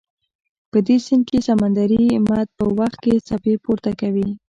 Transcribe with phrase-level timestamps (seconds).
[0.71, 4.29] په دې سیند کې سمندري مد په وخت کې څپې پورته کوي.